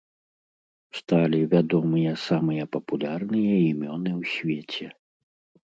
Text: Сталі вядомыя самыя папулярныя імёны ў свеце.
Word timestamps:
Сталі 0.99 1.39
вядомыя 1.51 2.15
самыя 2.29 2.63
папулярныя 2.77 3.55
імёны 3.71 4.11
ў 4.19 4.35
свеце. 4.35 4.87